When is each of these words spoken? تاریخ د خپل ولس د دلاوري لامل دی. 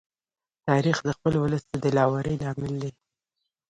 تاریخ 0.67 0.97
د 1.03 1.09
خپل 1.17 1.33
ولس 1.39 1.63
د 1.67 1.73
دلاوري 1.85 2.35
لامل 2.43 2.73
دی. 2.81 2.91